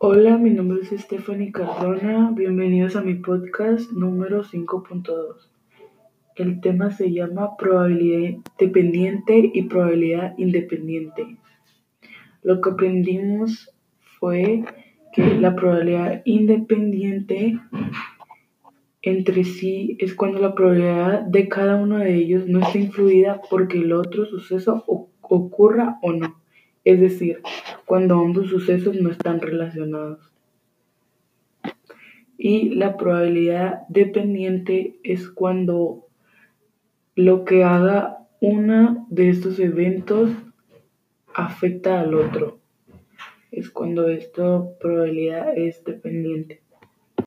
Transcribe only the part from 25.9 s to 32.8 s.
o no. Es decir, cuando ambos sucesos no están relacionados. Y